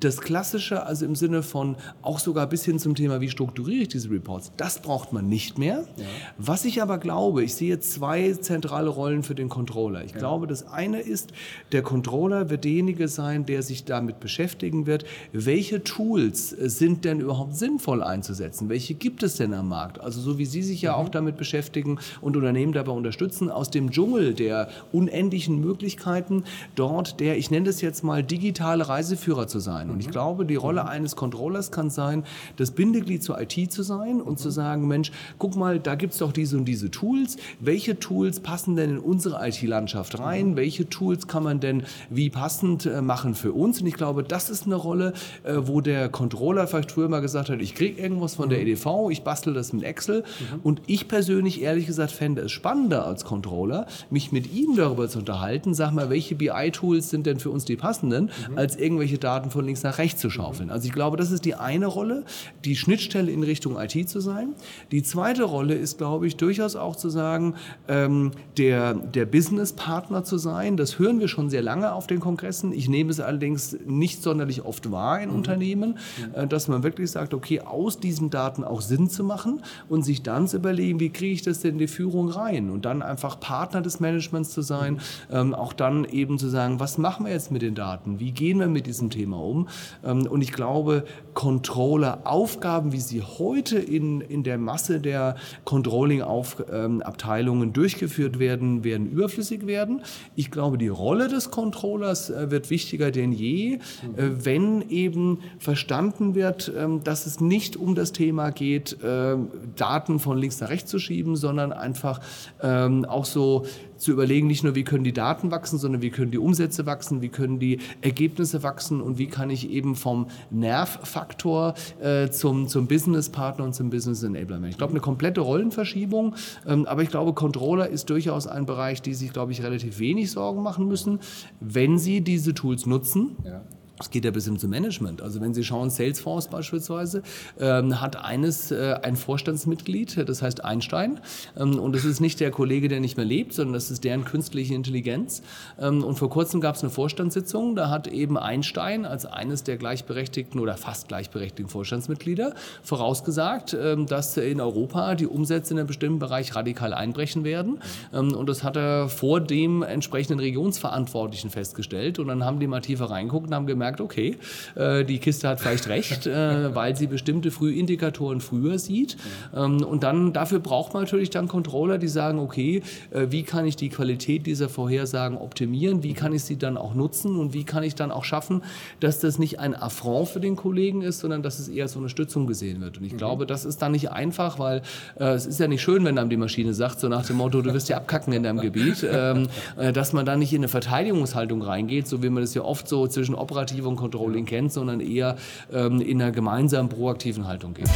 das 0.00 0.20
Klassische, 0.20 0.84
also 0.84 1.04
im 1.04 1.14
Sinne 1.14 1.42
von 1.42 1.76
auch 2.02 2.18
sogar 2.18 2.46
bis 2.46 2.64
hin 2.64 2.78
zum 2.78 2.94
Thema, 2.94 3.20
wie 3.20 3.28
strukturiere 3.28 3.82
ich 3.82 3.88
diese 3.88 4.10
Reports, 4.10 4.52
das 4.56 4.80
braucht 4.80 5.12
man 5.12 5.28
nicht 5.28 5.58
mehr. 5.58 5.84
Ja. 5.96 6.04
Was 6.38 6.64
ich 6.64 6.82
aber 6.82 6.98
glaube, 6.98 7.42
ich 7.44 7.54
sehe 7.54 7.80
zwei 7.80 8.32
zentrale 8.32 8.88
Rollen 8.88 9.22
für 9.22 9.34
den 9.34 9.48
Controller. 9.48 10.04
Ich 10.04 10.12
ja. 10.12 10.18
glaube, 10.18 10.46
das 10.46 10.66
eine 10.66 11.00
ist, 11.00 11.32
der 11.72 11.82
Controller 11.82 12.50
wird 12.50 12.64
derjenige 12.64 13.08
sein, 13.08 13.46
der 13.46 13.62
sich 13.62 13.84
damit 13.84 14.20
beschäftigen 14.20 14.86
wird, 14.86 15.04
welche 15.32 15.82
Tools 15.82 16.50
sind 16.50 17.04
denn 17.04 17.20
überhaupt 17.20 17.56
sinnvoll 17.56 18.02
einzusetzen? 18.02 18.68
Welche 18.68 18.94
gibt 18.94 19.22
es 19.22 19.36
denn 19.36 19.54
am 19.54 19.68
Markt? 19.68 20.00
Also 20.00 20.20
so 20.20 20.38
wie 20.38 20.44
Sie 20.44 20.62
sich 20.62 20.82
ja 20.82 20.92
mhm. 20.92 20.98
auch 20.98 21.08
damit 21.08 21.36
beschäftigen 21.36 21.98
und 22.20 22.36
Unternehmen 22.36 22.72
dabei 22.72 22.92
unterstützen, 22.92 23.50
aus 23.50 23.70
dem 23.70 23.90
Dschungel 23.90 24.34
der 24.34 24.68
unendlichen 24.92 25.60
Möglichkeiten 25.60 26.44
dort 26.74 27.20
der, 27.20 27.38
ich 27.38 27.50
nenne 27.50 27.66
das 27.66 27.80
jetzt 27.80 28.04
mal, 28.04 28.22
digitale 28.22 28.88
Reiseführer 28.88 29.46
zu 29.46 29.58
sein. 29.58 29.87
Sein. 29.88 29.94
Und 29.94 30.00
ich 30.00 30.10
glaube, 30.10 30.44
die 30.44 30.56
Rolle 30.56 30.86
eines 30.86 31.16
Controllers 31.16 31.70
kann 31.70 31.90
sein, 31.90 32.24
das 32.56 32.70
Bindeglied 32.70 33.22
zur 33.22 33.40
IT 33.40 33.72
zu 33.72 33.82
sein 33.82 34.20
und 34.20 34.38
zu 34.38 34.50
sagen, 34.50 34.86
Mensch, 34.86 35.10
guck 35.38 35.56
mal, 35.56 35.80
da 35.80 35.94
gibt 35.94 36.12
es 36.12 36.18
doch 36.18 36.32
diese 36.32 36.56
und 36.56 36.64
diese 36.64 36.90
Tools. 36.90 37.36
Welche 37.60 37.98
Tools 37.98 38.40
passen 38.40 38.76
denn 38.76 38.90
in 38.90 38.98
unsere 38.98 39.46
IT-Landschaft 39.46 40.18
rein? 40.18 40.56
Welche 40.56 40.88
Tools 40.88 41.26
kann 41.26 41.42
man 41.42 41.60
denn 41.60 41.84
wie 42.10 42.30
passend 42.30 42.86
äh, 42.86 43.02
machen 43.02 43.34
für 43.34 43.52
uns? 43.52 43.80
Und 43.80 43.86
ich 43.86 43.94
glaube, 43.94 44.22
das 44.22 44.50
ist 44.50 44.66
eine 44.66 44.76
Rolle, 44.76 45.12
äh, 45.44 45.54
wo 45.56 45.80
der 45.80 46.08
Controller 46.08 46.66
vielleicht 46.66 46.92
früher 46.92 47.08
mal 47.08 47.20
gesagt 47.20 47.48
hat, 47.48 47.60
ich 47.60 47.74
kriege 47.74 48.00
irgendwas 48.00 48.34
von 48.34 48.48
der 48.48 48.60
EDV, 48.60 49.10
ich 49.10 49.22
bastel 49.22 49.54
das 49.54 49.72
mit 49.72 49.82
Excel. 49.84 50.24
Und 50.62 50.82
ich 50.86 51.08
persönlich, 51.08 51.62
ehrlich 51.62 51.86
gesagt, 51.86 52.12
fände 52.12 52.42
es 52.42 52.52
spannender 52.52 53.06
als 53.06 53.24
Controller, 53.24 53.86
mich 54.10 54.32
mit 54.32 54.52
ihm 54.52 54.76
darüber 54.76 55.08
zu 55.08 55.20
unterhalten, 55.20 55.74
sag 55.74 55.92
mal, 55.92 56.10
welche 56.10 56.34
BI-Tools 56.34 57.10
sind 57.10 57.26
denn 57.26 57.38
für 57.38 57.50
uns 57.50 57.64
die 57.64 57.76
passenden, 57.76 58.30
mhm. 58.50 58.58
als 58.58 58.76
irgendwelche 58.76 59.18
Daten 59.18 59.50
von 59.50 59.67
links 59.68 59.82
nach 59.82 59.98
rechts 59.98 60.20
zu 60.20 60.30
schaufeln. 60.30 60.70
Also 60.70 60.86
ich 60.86 60.92
glaube, 60.92 61.16
das 61.16 61.30
ist 61.30 61.44
die 61.44 61.54
eine 61.54 61.86
Rolle, 61.86 62.24
die 62.64 62.76
Schnittstelle 62.76 63.30
in 63.30 63.42
Richtung 63.42 63.78
IT 63.78 64.08
zu 64.08 64.20
sein. 64.20 64.54
Die 64.90 65.02
zweite 65.02 65.44
Rolle 65.44 65.74
ist, 65.74 65.98
glaube 65.98 66.26
ich, 66.26 66.36
durchaus 66.36 66.76
auch 66.76 66.96
zu 66.96 67.08
sagen, 67.08 67.54
ähm, 67.86 68.32
der, 68.56 68.94
der 68.94 69.26
Business-Partner 69.26 70.24
zu 70.24 70.38
sein. 70.38 70.76
Das 70.76 70.98
hören 70.98 71.20
wir 71.20 71.28
schon 71.28 71.50
sehr 71.50 71.62
lange 71.62 71.92
auf 71.92 72.06
den 72.06 72.20
Kongressen. 72.20 72.72
Ich 72.72 72.88
nehme 72.88 73.10
es 73.10 73.20
allerdings 73.20 73.76
nicht 73.86 74.22
sonderlich 74.22 74.64
oft 74.64 74.90
wahr 74.90 75.20
in 75.20 75.30
mhm. 75.30 75.36
Unternehmen. 75.36 75.98
Äh, 76.34 76.46
dass 76.46 76.68
man 76.68 76.82
wirklich 76.82 77.10
sagt, 77.10 77.34
okay, 77.34 77.60
aus 77.60 78.00
diesen 78.00 78.30
Daten 78.30 78.64
auch 78.64 78.80
Sinn 78.80 79.08
zu 79.08 79.24
machen 79.24 79.62
und 79.88 80.04
sich 80.04 80.22
dann 80.22 80.48
zu 80.48 80.56
überlegen, 80.56 81.00
wie 81.00 81.10
kriege 81.10 81.32
ich 81.32 81.42
das 81.42 81.60
denn 81.60 81.72
in 81.72 81.78
die 81.78 81.88
Führung 81.88 82.28
rein 82.28 82.70
und 82.70 82.84
dann 82.84 83.02
einfach 83.02 83.38
Partner 83.40 83.82
des 83.82 84.00
Managements 84.00 84.50
zu 84.50 84.62
sein, 84.62 84.94
mhm. 84.94 85.00
ähm, 85.30 85.54
auch 85.54 85.72
dann 85.72 86.04
eben 86.04 86.38
zu 86.38 86.48
sagen, 86.48 86.80
was 86.80 86.98
machen 86.98 87.26
wir 87.26 87.32
jetzt 87.32 87.50
mit 87.50 87.62
den 87.62 87.74
Daten, 87.74 88.20
wie 88.20 88.32
gehen 88.32 88.58
wir 88.58 88.68
mit 88.68 88.86
diesem 88.86 89.10
Thema 89.10 89.38
um 89.38 89.57
ähm, 90.04 90.26
und 90.26 90.42
ich 90.42 90.52
glaube, 90.52 91.04
Controller-Aufgaben, 91.34 92.92
wie 92.92 93.00
sie 93.00 93.22
heute 93.22 93.78
in, 93.78 94.20
in 94.20 94.42
der 94.42 94.58
Masse 94.58 95.00
der 95.00 95.36
Controlling-Abteilungen 95.64 97.68
ähm, 97.68 97.72
durchgeführt 97.72 98.40
werden, 98.40 98.82
werden 98.82 99.08
überflüssig 99.08 99.66
werden. 99.66 100.02
Ich 100.34 100.50
glaube, 100.50 100.78
die 100.78 100.88
Rolle 100.88 101.28
des 101.28 101.52
Controllers 101.52 102.30
äh, 102.30 102.50
wird 102.50 102.70
wichtiger 102.70 103.12
denn 103.12 103.32
je, 103.32 103.74
äh, 103.74 103.78
wenn 104.16 104.88
eben 104.90 105.38
verstanden 105.58 106.34
wird, 106.34 106.72
ähm, 106.76 107.04
dass 107.04 107.26
es 107.26 107.40
nicht 107.40 107.76
um 107.76 107.94
das 107.94 108.10
Thema 108.12 108.50
geht, 108.50 109.00
äh, 109.02 109.36
Daten 109.76 110.18
von 110.18 110.38
links 110.38 110.60
nach 110.60 110.70
rechts 110.70 110.90
zu 110.90 110.98
schieben, 110.98 111.36
sondern 111.36 111.72
einfach 111.72 112.20
auch 112.60 113.24
so 113.24 113.64
zu 113.98 114.12
überlegen, 114.12 114.46
nicht 114.46 114.64
nur 114.64 114.74
wie 114.74 114.84
können 114.84 115.04
die 115.04 115.12
Daten 115.12 115.50
wachsen, 115.50 115.78
sondern 115.78 116.02
wie 116.02 116.10
können 116.10 116.30
die 116.30 116.38
Umsätze 116.38 116.86
wachsen, 116.86 117.20
wie 117.20 117.28
können 117.28 117.58
die 117.58 117.78
Ergebnisse 118.00 118.62
wachsen 118.62 119.00
und 119.00 119.18
wie 119.18 119.26
kann 119.26 119.50
ich 119.50 119.70
eben 119.70 119.94
vom 119.94 120.26
Nervfaktor 120.50 121.74
äh, 122.00 122.30
zum, 122.30 122.68
zum 122.68 122.86
Business-Partner 122.86 123.64
und 123.64 123.74
zum 123.74 123.90
Business-Enabler 123.90 124.56
werden. 124.60 124.70
Ich 124.70 124.78
glaube, 124.78 124.92
eine 124.92 125.00
komplette 125.00 125.40
Rollenverschiebung, 125.40 126.34
ähm, 126.66 126.86
aber 126.86 127.02
ich 127.02 127.10
glaube, 127.10 127.32
Controller 127.32 127.88
ist 127.88 128.10
durchaus 128.10 128.46
ein 128.46 128.66
Bereich, 128.66 129.02
die 129.02 129.14
sich, 129.14 129.32
glaube 129.32 129.52
ich, 129.52 129.62
relativ 129.62 129.98
wenig 129.98 130.30
Sorgen 130.30 130.62
machen 130.62 130.88
müssen, 130.88 131.20
wenn 131.60 131.98
sie 131.98 132.20
diese 132.20 132.54
Tools 132.54 132.86
nutzen. 132.86 133.36
Ja 133.44 133.62
es 134.00 134.10
geht 134.10 134.24
ja 134.24 134.30
bis 134.30 134.44
hin 134.44 134.58
zum 134.58 134.70
Management. 134.70 135.22
Also 135.22 135.40
wenn 135.40 135.54
Sie 135.54 135.64
schauen, 135.64 135.90
Salesforce 135.90 136.48
beispielsweise 136.48 137.22
ähm, 137.58 138.00
hat 138.00 138.16
eines 138.16 138.70
äh, 138.70 138.96
ein 139.02 139.16
Vorstandsmitglied, 139.16 140.28
das 140.28 140.42
heißt 140.42 140.64
Einstein. 140.64 141.20
Ähm, 141.56 141.78
und 141.78 141.94
das 141.94 142.04
ist 142.04 142.20
nicht 142.20 142.40
der 142.40 142.50
Kollege, 142.50 142.88
der 142.88 143.00
nicht 143.00 143.16
mehr 143.16 143.26
lebt, 143.26 143.54
sondern 143.54 143.74
das 143.74 143.90
ist 143.90 144.04
deren 144.04 144.24
künstliche 144.24 144.74
Intelligenz. 144.74 145.42
Ähm, 145.80 146.04
und 146.04 146.16
vor 146.16 146.30
kurzem 146.30 146.60
gab 146.60 146.76
es 146.76 146.82
eine 146.82 146.90
Vorstandssitzung, 146.90 147.74
da 147.74 147.90
hat 147.90 148.06
eben 148.06 148.38
Einstein 148.38 149.04
als 149.04 149.26
eines 149.26 149.64
der 149.64 149.76
gleichberechtigten 149.76 150.60
oder 150.60 150.76
fast 150.76 151.08
gleichberechtigten 151.08 151.68
Vorstandsmitglieder 151.68 152.54
vorausgesagt, 152.82 153.74
ähm, 153.74 154.06
dass 154.06 154.36
in 154.36 154.60
Europa 154.60 155.16
die 155.16 155.26
Umsätze 155.26 155.74
in 155.74 155.80
einem 155.80 155.88
bestimmten 155.88 156.18
Bereich 156.18 156.54
radikal 156.54 156.94
einbrechen 156.94 157.42
werden. 157.44 157.80
Ähm, 158.12 158.34
und 158.34 158.48
das 158.48 158.62
hat 158.62 158.76
er 158.76 159.08
vor 159.08 159.40
dem 159.40 159.82
entsprechenden 159.82 160.38
Regionsverantwortlichen 160.38 161.50
festgestellt. 161.50 162.18
Und 162.18 162.28
dann 162.28 162.44
haben 162.44 162.60
die 162.60 162.66
mal 162.66 162.80
tiefer 162.80 163.10
reinguckt 163.10 163.48
und 163.48 163.54
haben 163.54 163.66
gemerkt, 163.66 163.87
gemerkt, 163.88 164.00
okay, 164.00 164.36
äh, 164.74 165.04
die 165.04 165.18
Kiste 165.18 165.48
hat 165.48 165.60
vielleicht 165.60 165.88
recht, 165.88 166.26
äh, 166.26 166.74
weil 166.74 166.96
sie 166.96 167.06
bestimmte 167.06 167.50
Frühindikatoren 167.50 168.40
früher 168.40 168.78
sieht. 168.78 169.16
Ähm, 169.54 169.82
und 169.82 170.02
dann 170.02 170.32
dafür 170.32 170.60
braucht 170.60 170.94
man 170.94 171.04
natürlich 171.04 171.30
dann 171.30 171.48
Controller, 171.48 171.98
die 171.98 172.08
sagen, 172.08 172.38
okay, 172.38 172.82
äh, 173.10 173.26
wie 173.30 173.42
kann 173.42 173.66
ich 173.66 173.76
die 173.76 173.88
Qualität 173.88 174.46
dieser 174.46 174.68
Vorhersagen 174.68 175.38
optimieren, 175.38 176.02
wie 176.02 176.14
kann 176.14 176.32
ich 176.32 176.44
sie 176.44 176.56
dann 176.56 176.76
auch 176.76 176.94
nutzen 176.94 177.36
und 177.36 177.54
wie 177.54 177.64
kann 177.64 177.82
ich 177.82 177.94
dann 177.94 178.10
auch 178.10 178.24
schaffen, 178.24 178.62
dass 179.00 179.20
das 179.20 179.38
nicht 179.38 179.60
ein 179.60 179.74
Affront 179.74 180.28
für 180.28 180.40
den 180.40 180.56
Kollegen 180.56 181.02
ist, 181.02 181.20
sondern 181.20 181.42
dass 181.42 181.58
es 181.58 181.68
eher 181.68 181.84
als 181.84 181.96
Unterstützung 181.96 182.46
gesehen 182.46 182.80
wird. 182.80 182.98
Und 182.98 183.04
ich 183.04 183.12
mhm. 183.12 183.18
glaube, 183.18 183.46
das 183.46 183.64
ist 183.64 183.80
dann 183.82 183.92
nicht 183.92 184.10
einfach, 184.10 184.58
weil 184.58 184.82
es 185.16 185.46
ist 185.46 185.60
ja 185.60 185.68
nicht 185.68 185.82
schön, 185.82 186.04
wenn 186.04 186.18
einem 186.18 186.30
die 186.30 186.36
Maschine 186.36 186.74
sagt, 186.74 187.00
so 187.00 187.08
nach 187.08 187.24
dem 187.26 187.36
Motto, 187.36 187.62
du 187.62 187.72
wirst 187.72 187.88
ja 187.88 187.96
abkacken 187.96 188.32
in 188.32 188.42
deinem 188.42 188.60
Gebiet, 188.60 189.06
ähm, 189.10 189.48
äh, 189.76 189.92
dass 189.92 190.12
man 190.12 190.26
da 190.26 190.36
nicht 190.36 190.52
in 190.52 190.60
eine 190.60 190.68
Verteidigungshaltung 190.68 191.62
reingeht, 191.62 192.06
so 192.06 192.22
wie 192.22 192.28
man 192.28 192.42
das 192.42 192.54
ja 192.54 192.62
oft 192.62 192.88
so 192.88 193.06
zwischen 193.06 193.34
operativ 193.34 193.77
und 193.86 193.96
Controlling 193.96 194.44
kennt, 194.44 194.72
sondern 194.72 195.00
eher 195.00 195.36
ähm, 195.72 196.00
in 196.00 196.20
einer 196.20 196.32
gemeinsamen 196.32 196.88
proaktiven 196.88 197.46
Haltung 197.46 197.74
geht. 197.74 197.88